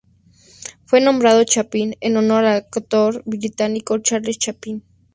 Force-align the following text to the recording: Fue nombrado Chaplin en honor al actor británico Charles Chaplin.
Fue 0.83 0.99
nombrado 0.99 1.43
Chaplin 1.43 1.95
en 2.01 2.17
honor 2.17 2.43
al 2.45 2.65
actor 2.73 3.21
británico 3.23 3.99
Charles 3.99 4.39
Chaplin. 4.39 4.83